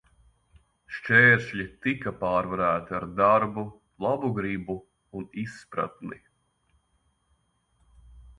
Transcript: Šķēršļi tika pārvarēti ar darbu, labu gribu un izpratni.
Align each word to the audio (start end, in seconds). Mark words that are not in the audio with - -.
Šķēršļi 0.93 1.65
tika 1.87 2.13
pārvarēti 2.23 2.95
ar 3.01 3.05
darbu, 3.19 3.67
labu 4.07 4.33
gribu 4.39 4.79
un 5.21 5.29
izpratni. 5.45 6.19